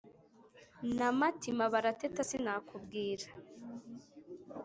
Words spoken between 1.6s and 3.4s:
barateta sinakubwira